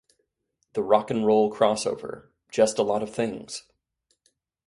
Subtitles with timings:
[0.73, 3.65] The rock n' roll crossover; just a lot of things.